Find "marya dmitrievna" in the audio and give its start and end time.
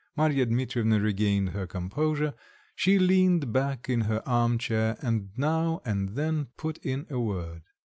0.17-0.99